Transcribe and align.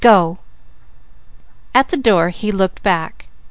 Go!" 0.01 0.39
At 1.75 1.89
the 1.89 1.95
door 1.97 2.29
he 2.29 2.51
looked 2.51 2.81
back. 2.81 3.27